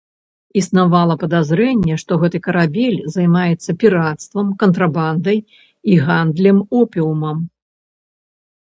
Існавала 0.59 1.17
падазрэнне, 1.23 1.97
што 2.03 2.17
гэты 2.23 2.41
карабель 2.49 2.97
займаецца 3.17 3.77
пірацтвам, 3.85 4.47
кантрабандай 4.65 5.37
і 5.93 6.03
гандлем 6.09 6.57
опіумам. 6.83 7.37